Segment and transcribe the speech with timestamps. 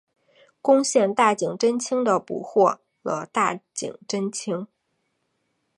[0.63, 4.67] 攻陷大井贞清的捕获了大井贞清。